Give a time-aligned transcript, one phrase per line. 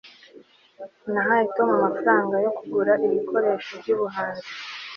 [1.11, 4.49] nahaye tom amafaranga yo kugura ibikoresho byubuhanzi